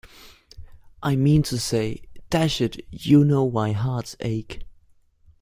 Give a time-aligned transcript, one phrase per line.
[1.03, 2.01] I mean to say—
[2.31, 4.63] dash it, you know why hearts ache!